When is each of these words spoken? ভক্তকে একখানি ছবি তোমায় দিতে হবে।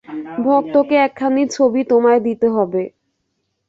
ভক্তকে 0.45 0.95
একখানি 0.97 1.43
ছবি 1.47 1.81
তোমায় 1.91 2.21
দিতে 2.21 2.47
হবে। 2.49 2.83